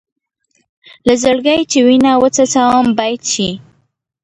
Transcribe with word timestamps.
له 1.05 1.13
زړګي 1.21 1.59
چې 1.71 1.79
وينه 1.87 2.11
وڅڅوم 2.21 2.85
بېت 2.97 3.21
شي. 3.33 3.49